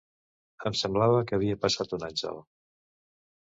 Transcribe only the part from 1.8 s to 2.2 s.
un